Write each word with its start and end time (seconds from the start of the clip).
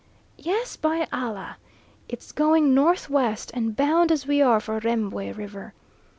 Yes, 0.39 0.77
by 0.77 1.07
Allah! 1.13 1.57
it's 2.09 2.31
going 2.31 2.73
north 2.73 3.07
west 3.07 3.51
and 3.53 3.75
bound 3.75 4.11
as 4.11 4.25
we 4.25 4.41
are 4.41 4.59
for 4.59 4.79
Rembwe 4.79 5.31
River. 5.37 5.75